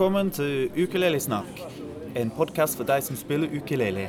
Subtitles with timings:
[0.00, 1.58] Velkommen til Ukulelesnakk,
[2.16, 4.06] en podkast for deg som spiller ukulele.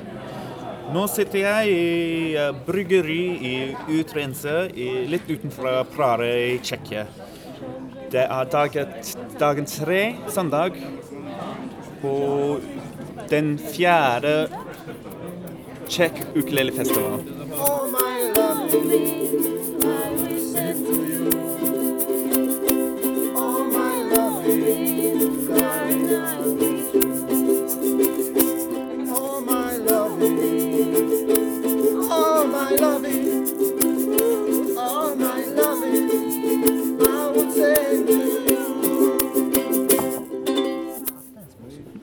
[0.96, 3.18] Nå sitter jeg i uh, bryggeri
[3.50, 3.52] i
[3.98, 4.54] Utrense,
[5.12, 7.04] litt utenfor Prare i Tsjekkia.
[8.08, 8.96] Det er dagen,
[9.36, 10.02] dagen tre,
[10.32, 10.80] søndag,
[12.00, 12.16] på
[13.28, 14.48] den fjerde
[15.92, 17.52] Tsjekk ukulelefestivalen.
[17.52, 19.51] Oh my lovely,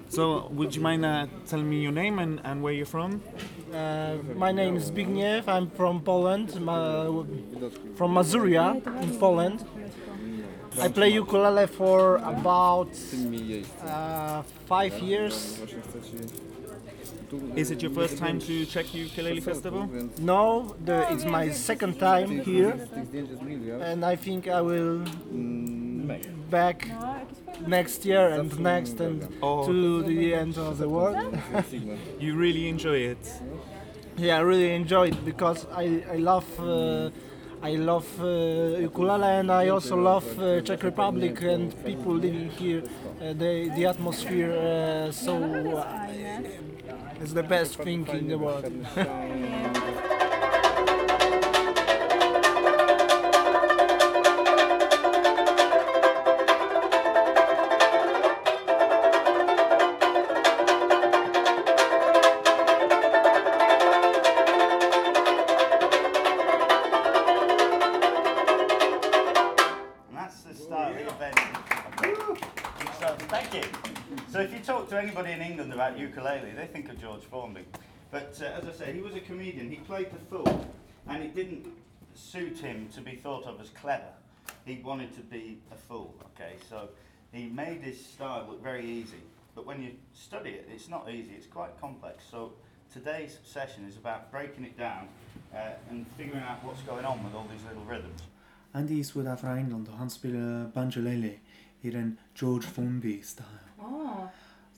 [0.08, 3.20] So, would you mind uh, telling me your name and, and where you're from?
[3.72, 5.46] Uh, my name is Zbigniew.
[5.46, 7.04] I'm from Poland, ma-
[7.94, 8.66] from Mazuria
[9.02, 9.64] in Poland.
[10.80, 12.88] I play ukulele for about
[13.84, 15.60] uh, five years.
[17.56, 19.86] Is it your first time to Czech Ukulele Festival?
[20.18, 22.88] No, the, it's my second time here,
[23.82, 25.04] and I think I will
[26.50, 26.88] back
[27.66, 29.66] next year and next and Oh.
[29.66, 31.16] to the end of the world.
[32.20, 33.24] You really enjoy it.
[34.16, 37.10] Yeah, I really enjoy it because I, I love uh,
[37.62, 42.82] I love uh, ukulele and I also love uh, Czech Republic and people living here.
[43.20, 45.84] Uh, the the atmosphere, uh, so uh,
[47.20, 48.64] it's the best thing in the world.
[74.98, 77.64] anybody in England about ukulele, they think of George Formby.
[78.10, 79.70] But uh, as I say, he was a comedian.
[79.70, 80.66] He played the fool,
[81.06, 81.66] and it didn't
[82.14, 84.12] suit him to be thought of as clever.
[84.64, 86.14] He wanted to be a fool.
[86.34, 86.88] Okay, so
[87.32, 89.22] he made his style look very easy.
[89.54, 91.32] But when you study it, it's not easy.
[91.36, 92.24] It's quite complex.
[92.30, 92.52] So
[92.92, 95.08] today's session is about breaking it down
[95.54, 98.22] uh, and figuring out what's going on with all these little rhythms.
[98.74, 101.32] Andy Eastwood er fra England, og han spiller banjolele
[101.82, 103.67] i den George Formby-style.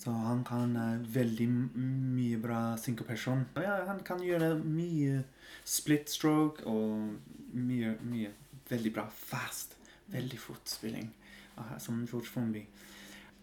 [0.01, 3.45] Så han kan eh, veldig mye bra syncopation.
[3.55, 5.25] Og Ja, han kan gjøre mye
[5.65, 7.17] split stroke og
[7.53, 8.33] mye, mye
[8.71, 9.77] veldig bra fast,
[10.09, 11.11] veldig fort spilling
[11.59, 12.65] eh, som George Formby.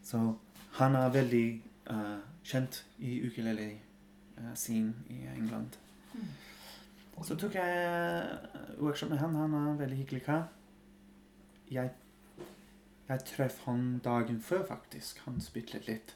[0.03, 0.22] Så
[0.78, 1.45] han er veldig
[1.90, 3.72] uh, kjent i ukulele
[4.38, 5.75] uh, scene i England.
[7.25, 9.35] Så tok jeg eh, workshop med han.
[9.35, 10.44] Han er en veldig hyggelig kar.
[11.72, 11.89] Jeg,
[13.09, 15.24] jeg traff han dagen før, faktisk.
[15.25, 16.13] Han spilte litt.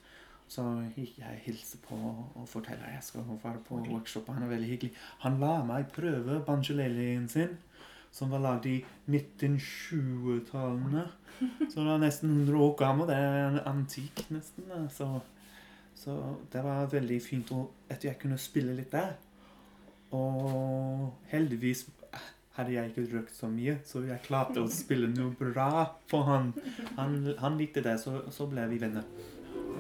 [0.52, 0.66] Så
[0.98, 4.28] gikk jeg hilste på og fortalte at jeg skal være på workshop.
[4.36, 4.94] Han er veldig hyggelig.
[5.24, 7.54] Han la meg prøve banjolelen sin,
[8.12, 11.06] som var lagd i 1920-tallene.
[11.72, 13.08] Så det er nesten 100 år gammel.
[13.08, 14.68] Det er en antikk, nesten.
[14.92, 15.08] Så,
[15.96, 16.20] så
[16.52, 17.56] det var veldig fint
[17.90, 19.16] at jeg kunne spille litt der.
[20.12, 21.88] Og heldigvis
[22.58, 26.52] hadde jeg ikke drukket så mye, så jeg klarte å spille noe bra for han.
[26.98, 29.08] Han, han likte det, så, så ble vi venner.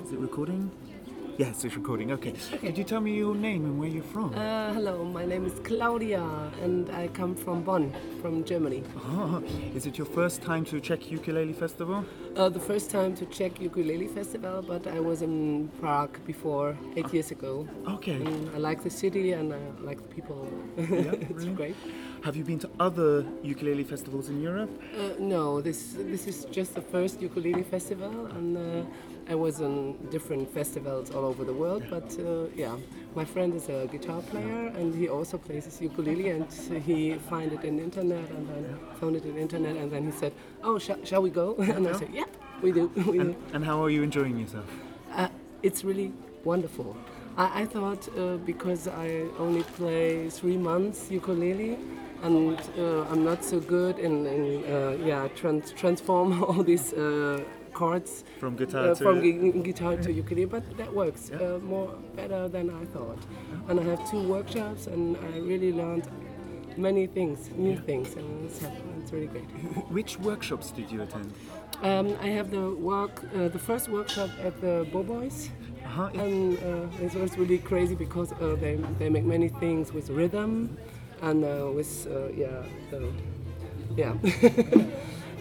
[0.03, 0.71] Is it recording?
[1.37, 2.11] Yes, it's recording.
[2.11, 2.33] Okay.
[2.59, 4.33] Could you tell me your name and where you're from?
[4.35, 6.21] Uh, hello, my name is Claudia
[6.61, 8.83] and I come from Bonn, from Germany.
[8.97, 9.41] Oh,
[9.73, 12.05] is it your first time to Czech Ukulele Festival?
[12.35, 17.11] Uh, the first time to Czech Ukulele Festival, but I was in Prague before eight
[17.13, 17.67] years ago.
[17.87, 18.15] Okay.
[18.15, 20.47] And I like the city and I like the people.
[20.77, 20.87] it's
[21.31, 21.55] brilliant.
[21.55, 21.75] great.
[22.23, 24.69] Have you been to other ukulele festivals in Europe?
[24.95, 28.85] Uh, no, this this is just the first ukulele festival, and uh,
[29.29, 31.83] I was on different festivals all over the world.
[31.89, 32.75] But uh, yeah,
[33.15, 36.51] my friend is a guitar player, and he also plays his ukulele, and
[36.85, 40.11] he find it in the internet, and then found it in internet, and then he
[40.11, 42.25] said, "Oh, sh- shall we go?" and I said, "Yeah,
[42.61, 44.65] we do, we do." And, and how are you enjoying yourself?
[45.13, 45.27] Uh,
[45.63, 46.11] it's really
[46.43, 46.95] wonderful.
[47.37, 51.77] I, I thought uh, because I only play three months ukulele
[52.23, 57.43] and uh, I'm not so good in, in uh, yeah trans- transform all these uh,
[57.73, 59.03] chords From guitar uh, to...
[59.03, 63.19] from gu- guitar to ukulele, but that works uh, more better than I thought.
[63.67, 66.07] And I have two workshops, and I really learned
[66.77, 68.61] many things, new things, and it's,
[69.01, 69.43] it's really great.
[69.89, 71.33] Which workshops did you attend?
[71.83, 75.49] Um, I have the work, uh, the first workshop at the Boboys,
[75.91, 76.09] Uh-huh.
[76.25, 80.51] and uh, it was really crazy because uh, they they make many things with rhythm,
[81.21, 82.99] and uh, with uh, yeah, the,
[83.97, 84.13] yeah,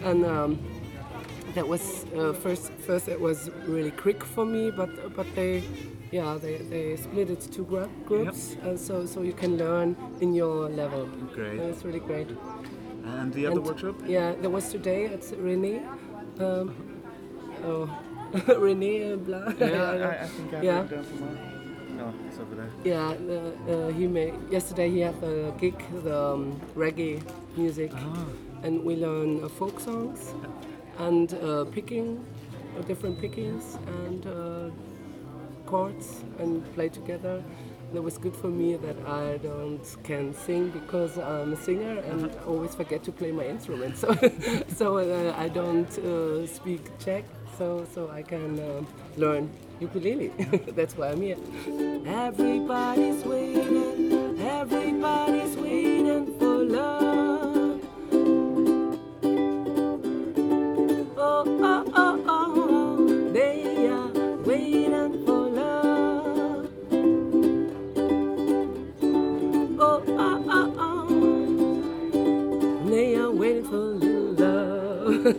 [0.09, 0.59] and um,
[1.55, 5.63] that was uh, first first it was really quick for me but but they
[6.11, 10.33] yeah they, they split it to gr- groups and so so you can learn in
[10.33, 11.59] your level Great.
[11.59, 12.29] it's really great
[13.03, 13.95] And the other And- workshop?
[14.07, 15.81] yeah there was today it's Renee
[16.39, 16.73] um,
[17.65, 17.89] oh
[18.57, 20.77] Renee uh, blah Yeah, I, I think I Yeah.
[20.81, 21.37] heard that as well.
[21.97, 22.71] No, it's over there.
[22.83, 24.89] Yeah, uh, uh, he made yesterday.
[24.89, 27.21] He had a gig, the um, reggae
[27.57, 28.25] music, Ah.
[28.63, 30.33] and we learn uh, folk songs
[30.99, 32.23] and uh, picking,
[32.77, 34.69] uh, different pickings and uh,
[35.65, 37.43] chords, and play together.
[37.93, 42.33] That was good for me that I don't can sing because I'm a singer and
[42.47, 43.97] always forget to play my instrument.
[44.01, 44.15] So,
[44.75, 47.25] so uh, I don't uh, speak Czech,
[47.57, 48.83] so so I can uh,
[49.17, 49.49] learn
[49.81, 50.31] ukulele.
[50.77, 51.37] That's why I'm here.
[52.07, 55.90] Everybody's waiting, everybody's waiting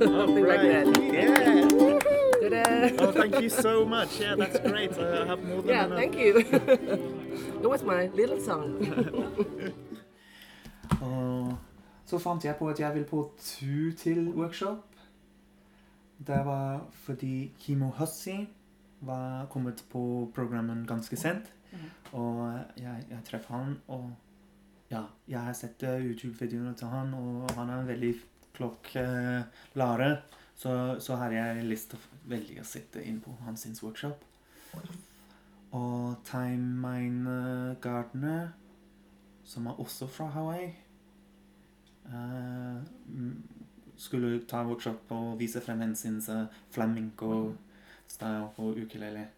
[0.00, 0.28] love.
[0.28, 0.48] right.
[0.48, 0.86] like that.
[1.12, 1.68] Yeah.
[2.42, 2.90] Ta-da.
[3.06, 4.20] Oh, thank you so much.
[4.20, 4.92] Yeah, that's great.
[4.98, 5.98] I have more than Yeah, enough.
[5.98, 6.38] thank you.
[7.62, 8.78] it was my little song.
[11.02, 11.56] Og
[12.06, 14.78] så fant jeg på at jeg vil på tur til workshop.
[16.26, 18.46] Det var fordi Kimo Hussey
[19.00, 21.52] var kommet på programmet ganske sent.
[22.12, 24.10] Og jeg, jeg traff han, og
[24.90, 28.10] ja, jeg har sett eh, YouTube-videoene til han, og han er en veldig
[28.96, 29.42] eh,
[29.74, 30.22] lærer.
[30.56, 34.22] Så, så har jeg til å veldig å sitte inn på hans workshop.
[35.72, 38.52] Og Time Mine Gardener,
[39.44, 40.68] som er også fra Hawaii,
[42.06, 42.78] eh,
[43.96, 47.54] skulle ta workshop og vise frem hensyn til flamenco
[48.06, 49.28] style på ukulele.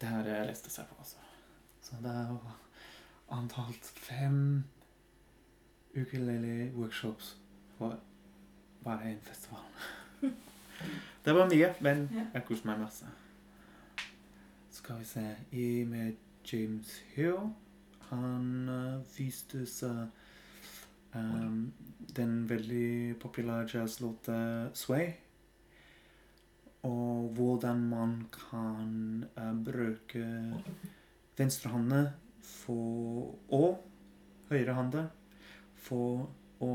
[0.00, 1.24] Det har jeg lyst til å se på, også.
[1.82, 2.36] Så det er
[3.34, 4.64] antalt fem
[5.96, 7.36] ukulele-workshops
[7.78, 7.92] på
[8.84, 9.64] bare en festival.
[11.24, 13.08] det var mye, men jeg koste meg masse.
[14.70, 16.16] Skal vi se I med
[16.52, 17.50] James Hill.
[18.08, 20.06] Han uh, viste seg
[21.14, 21.72] um,
[22.16, 25.12] den veldig populære jazzlåta 'Sway'.
[26.88, 30.24] Og hvordan man kan uh, bruke
[31.36, 33.84] venstrehånda for og
[34.48, 35.04] høyrehånda
[35.74, 36.28] for
[36.64, 36.72] å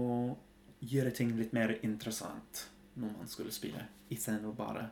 [0.83, 4.89] gjøre ting litt mer interessant når man skulle spille, istedenfor bare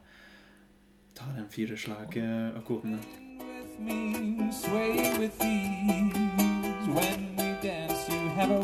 [1.15, 1.51] ta den eh,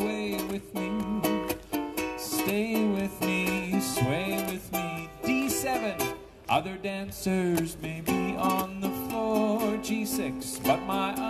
[0.04, 0.88] way with me.
[2.16, 5.08] Stay with me, sway with me.
[5.24, 6.16] D7.
[6.48, 9.60] Other dancers may be on the floor.
[9.82, 10.62] G6.
[10.64, 11.27] But my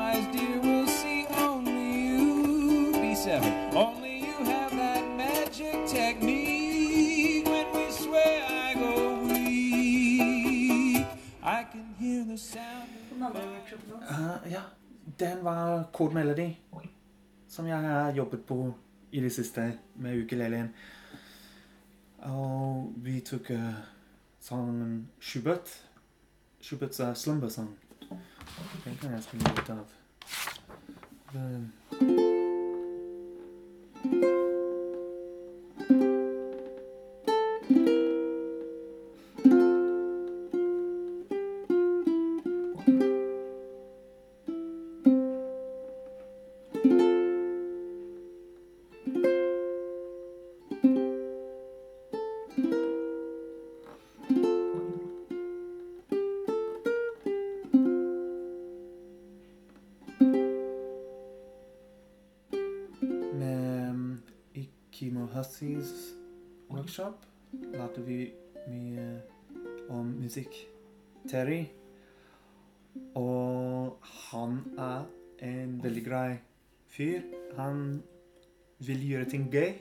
[14.11, 14.61] Eh, ja,
[15.19, 16.55] den var Code Melody,
[17.48, 18.75] som jeg har jobbet på
[19.10, 20.75] i det siste med ukulelen.
[22.19, 23.75] Og vi tok uh,
[24.41, 25.84] sangen Schubert.
[26.60, 27.79] Schuberts uh, Slumber Song.
[28.84, 29.87] Den kan jeg spille litt av.
[31.32, 31.72] Den-
[65.69, 66.15] Hussis
[66.70, 68.31] workshop lærte vi
[68.69, 69.20] mye
[69.93, 70.55] om musikk.
[71.29, 71.67] Terry.
[73.15, 73.98] Og
[74.31, 75.05] han er
[75.44, 76.39] en veldig grei
[76.89, 77.20] fyr.
[77.58, 78.03] Han
[78.81, 79.77] vil gjøre ting gøy.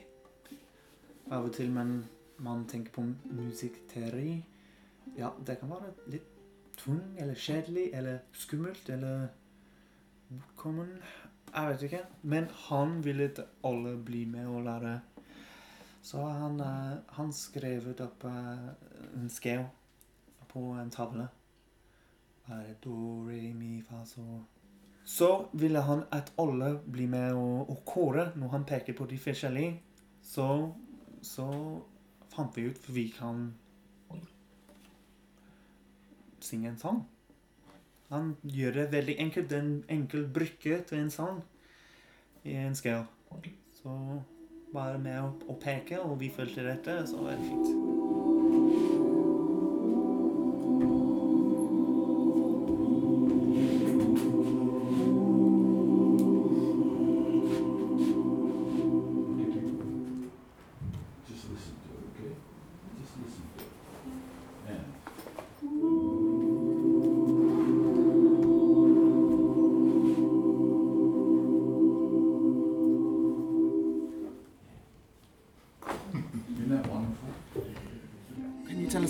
[1.32, 2.04] Av og til men
[2.38, 4.42] man tenker på musikk-Terry.
[5.16, 6.28] Ja, det kan være litt
[6.78, 9.28] tung eller kjedelig eller skummelt eller
[10.28, 10.98] bortkommen.
[11.54, 12.04] Jeg vet ikke.
[12.22, 14.98] Men han ville at alle bli med og lære.
[16.08, 18.68] Så han, eh, han skrev ut opp eh,
[19.14, 19.66] en scale
[20.48, 21.26] på en tavle.
[22.80, 22.94] Do,
[23.28, 24.22] re, mi, fa, so.
[25.04, 29.18] Så ville han at alle blir med og, og kåre når han peker på de
[29.20, 29.74] forskjellige.
[30.24, 30.46] Så,
[31.20, 31.48] så
[32.32, 33.50] fant vi ut for vi kan
[36.40, 37.04] synge en sang.
[38.08, 39.50] Han gjør det veldig enkelt.
[39.50, 41.44] Det er En enkel brikke til en sang
[42.48, 43.04] i en scale.
[43.82, 43.92] Så
[44.72, 47.97] bare med å, peke, og vi følte dette, så var det fint.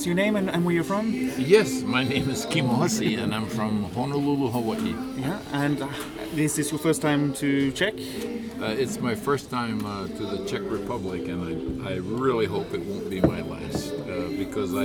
[0.08, 1.12] Your name and, and where you're from?
[1.36, 4.94] Yes, my name is Kim Hussey and I'm from Honolulu, Hawaii.
[5.18, 5.88] Yeah, and uh,
[6.32, 7.92] this is your first time to Czech?
[7.92, 12.72] Uh, it's my first time uh, to the Czech Republic and I, I really hope
[12.72, 14.84] it won't be my last uh, because I,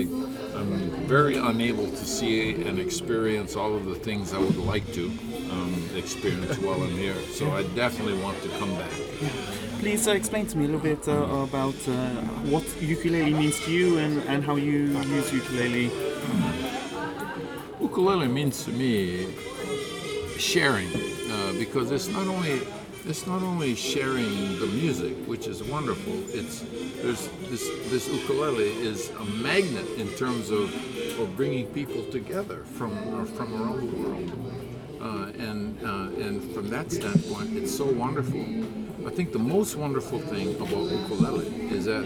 [0.59, 5.05] I'm very unable to see and experience all of the things I would like to
[5.51, 7.15] um, experience while I'm here.
[7.31, 8.91] So I definitely want to come back.
[9.83, 12.09] Please uh, explain to me a little bit uh, about uh,
[12.47, 15.91] what ukulele means to you and, and how you use ukulele.
[17.81, 19.27] Ukulele means to me
[20.37, 20.87] sharing
[21.59, 22.61] because it's not only
[23.05, 26.13] it's not only sharing the music, which is wonderful.
[26.29, 26.61] It's
[27.01, 30.73] there's this this ukulele is a magnet in terms of,
[31.19, 32.91] of bringing people together from
[33.35, 34.31] from around the world,
[35.01, 38.45] uh, and uh, and from that standpoint, it's so wonderful.
[39.05, 42.05] I think the most wonderful thing about ukulele is that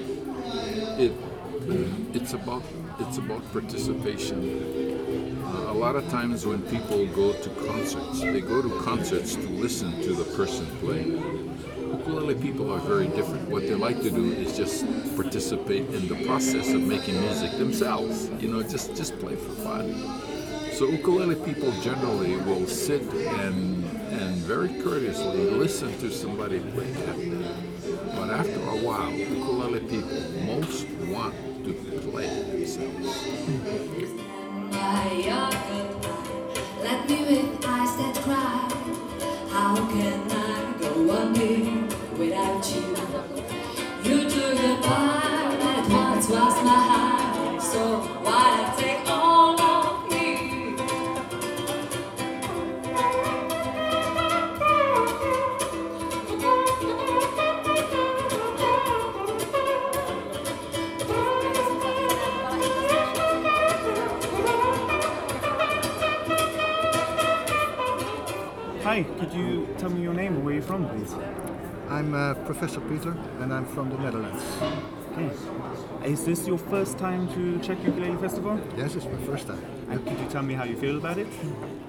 [0.99, 1.13] it
[2.13, 2.63] it's about
[2.99, 4.37] it's about participation.
[5.45, 9.47] Uh, a lot of times when people go to concerts, they go to concerts to
[9.47, 11.11] listen to the person playing.
[11.77, 13.47] Ukulele people are very different.
[13.49, 14.85] What they like to do is just
[15.15, 18.29] participate in the process of making music themselves.
[18.39, 19.93] You know, just just play for fun.
[20.73, 23.76] So ukulele people generally will sit and and
[24.47, 27.17] very courteously listen to somebody play that.
[28.15, 30.07] But after a while, ukulele people
[30.45, 31.35] most want
[31.65, 31.73] to
[32.09, 33.27] play themselves.
[36.81, 38.69] Let me with eyes that cry.
[39.49, 41.76] How can I go on here
[68.97, 71.13] Hi, could you tell me your name and where you're from, please?
[71.87, 74.43] I'm uh, Professor Peter and I'm from the Netherlands.
[75.11, 75.29] Okay.
[76.03, 78.59] Is this your first time to Czech Ukulele Festival?
[78.75, 79.63] Yes, it's my first time.
[79.91, 81.27] And could you tell me how you feel about it?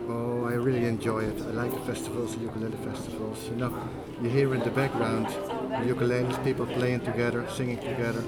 [0.07, 1.41] Oh, I really enjoy it.
[1.41, 3.43] I like the festivals, the ukulele festivals.
[3.49, 3.89] You know,
[4.21, 8.23] you hear in the background the ukuleles, people playing together, singing together.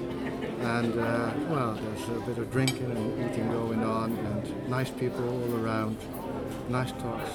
[0.61, 5.23] And, uh, well, there's a bit of drinking and eating going on and nice people
[5.29, 5.97] all around,
[6.71, 7.29] nice talks,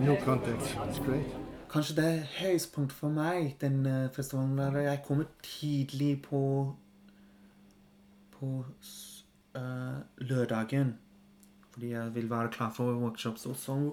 [0.00, 0.76] new context.
[0.88, 1.26] It's great.
[1.70, 6.74] Kanskje det er høydepunkt for meg, den eh, festivalen der jeg kommer tidlig på
[8.38, 8.64] på
[9.54, 10.98] eh, lørdagen.
[11.70, 13.46] Fordi jeg vil være klar for workshops.
[13.46, 13.92] Og så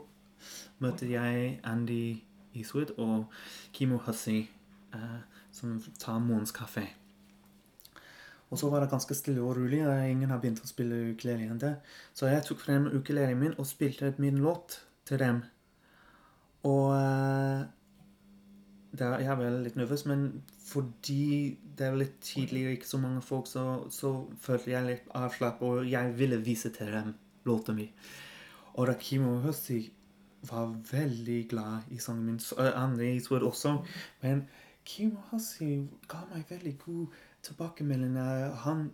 [0.79, 2.15] møter jeg Andy
[2.55, 3.25] Eastwood og
[3.73, 4.47] Kimo Hussey,
[4.93, 4.99] uh,
[5.51, 6.87] som tar morgens kaffe.
[8.49, 9.81] Og så var det ganske stille og rolig.
[9.87, 11.73] og Ingen har begynt å spille ukulele ennå.
[12.15, 15.41] Så jeg tok frem ukulelen min og spilte min låt til dem.
[16.67, 17.65] Og eh,
[18.97, 23.21] Jeg jeg var litt nervøs, men fordi det er litt tidlig og ikke så mange
[23.21, 27.13] folk, så, så følte jeg litt avslapp, og jeg ville vise til dem
[27.45, 27.91] låta mi.
[28.73, 29.91] Og da Kimo Hussi
[30.49, 33.75] var veldig glad i sangen min, Andre i Sword også,
[34.23, 34.47] men
[34.87, 37.15] Kimo Hussi ga meg veldig god
[37.47, 38.17] tilbakemelding.
[38.21, 38.91] Eh, Han,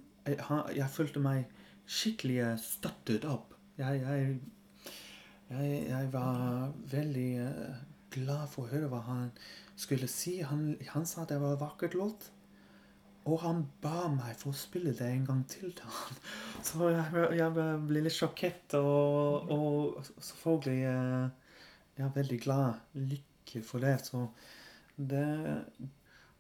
[0.48, 1.46] han, jeg følte meg
[1.86, 3.56] skikkelig eh, støttet opp.
[3.78, 4.40] Jeg, jeg
[5.54, 7.82] jeg, jeg var veldig eh,
[8.14, 9.28] glad for å høre hva han
[9.80, 10.40] skulle si.
[10.46, 12.30] Han, han sa det var en vakkert låt.
[13.30, 16.18] Og han ba meg for å spille det en gang til til han.
[16.68, 21.58] Så jeg, jeg ble litt sjokkert, og, og selvfølgelig eh,
[21.94, 22.80] Jeg er veldig glad.
[22.98, 23.98] Lykke for det.
[24.08, 24.26] Så
[24.98, 25.28] det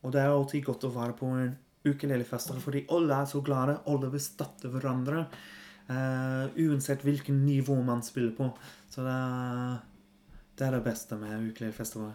[0.03, 1.53] og det er alltid godt å være på en
[1.87, 3.79] ukulelefestival, fordi alle er så glade.
[3.89, 5.25] Alle vil støtte hverandre.
[5.89, 8.49] Uh, uansett hvilken nivå man spiller på.
[8.89, 9.81] Så det er
[10.55, 12.13] det, er det beste med ukulelefestival.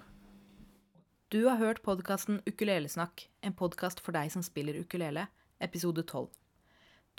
[1.28, 5.26] Du har hørt podkasten Ukulelesnakk, en podkast for deg som spiller ukulele,
[5.60, 6.30] episode 12.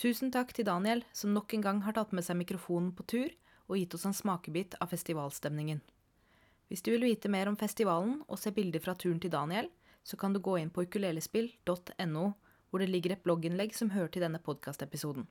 [0.02, 3.30] Tusen takk til Daniel, som nok en gang har tatt med seg mikrofonen på tur
[3.70, 5.84] og gitt oss en smakebit av festivalstemningen.
[6.70, 9.70] Hvis du vil vite mer om festivalen og se bilder fra turen til Daniel,
[10.04, 12.26] så kan du gå inn på ukulelespill.no,
[12.70, 15.28] hvor det ligger et blogginnlegg som hører til denne podkastepisoden.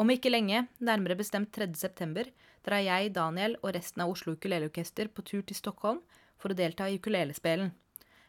[0.00, 1.68] Om ikke lenge, nærmere bestemt 3.
[1.76, 2.24] september,
[2.64, 6.00] drar jeg, Daniel og resten av Oslo Ukuleleorkester på tur til Stockholm
[6.40, 7.74] for å delta i Ukulelespelen,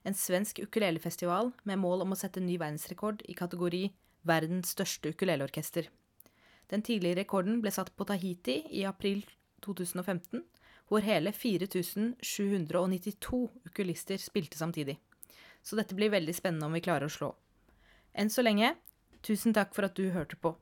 [0.03, 3.86] en svensk ukulelefestival med mål om å sette ny verdensrekord i kategori
[4.27, 5.88] verdens største ukuleleorkester.
[6.72, 9.24] Den tidligere rekorden ble satt på Tahiti i april
[9.65, 10.41] 2015,
[10.91, 14.98] hvor hele 4792 ukulister spilte samtidig.
[15.63, 17.31] Så dette blir veldig spennende om vi klarer å slå.
[18.12, 18.75] Enn så lenge,
[19.24, 20.57] tusen takk for at du hørte på.